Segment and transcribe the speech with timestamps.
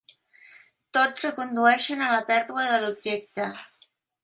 [0.97, 3.49] Tots recondueixen a la pèrdua de l'objecte.